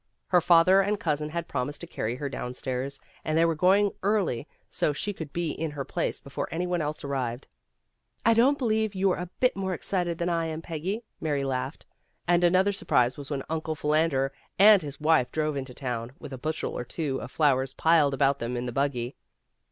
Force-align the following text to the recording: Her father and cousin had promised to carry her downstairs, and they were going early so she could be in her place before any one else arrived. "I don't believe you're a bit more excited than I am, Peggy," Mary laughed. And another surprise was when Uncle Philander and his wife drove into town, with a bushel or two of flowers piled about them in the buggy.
Her 0.29 0.41
father 0.41 0.81
and 0.81 0.99
cousin 0.99 1.29
had 1.29 1.47
promised 1.47 1.79
to 1.81 1.85
carry 1.85 2.15
her 2.15 2.27
downstairs, 2.27 2.99
and 3.23 3.37
they 3.37 3.45
were 3.45 3.53
going 3.53 3.91
early 4.01 4.47
so 4.67 4.93
she 4.93 5.13
could 5.13 5.31
be 5.31 5.51
in 5.51 5.69
her 5.69 5.85
place 5.85 6.19
before 6.19 6.47
any 6.51 6.65
one 6.65 6.81
else 6.81 7.03
arrived. 7.03 7.47
"I 8.25 8.33
don't 8.33 8.57
believe 8.57 8.95
you're 8.95 9.17
a 9.19 9.29
bit 9.39 9.55
more 9.55 9.75
excited 9.75 10.17
than 10.17 10.27
I 10.27 10.47
am, 10.47 10.63
Peggy," 10.63 11.03
Mary 11.19 11.43
laughed. 11.43 11.85
And 12.27 12.43
another 12.43 12.71
surprise 12.71 13.15
was 13.15 13.29
when 13.29 13.43
Uncle 13.47 13.75
Philander 13.75 14.33
and 14.57 14.81
his 14.81 14.99
wife 14.99 15.31
drove 15.31 15.55
into 15.55 15.75
town, 15.75 16.13
with 16.17 16.33
a 16.33 16.37
bushel 16.39 16.75
or 16.75 16.83
two 16.83 17.21
of 17.21 17.29
flowers 17.29 17.75
piled 17.75 18.15
about 18.15 18.39
them 18.39 18.57
in 18.57 18.65
the 18.65 18.71
buggy. 18.71 19.15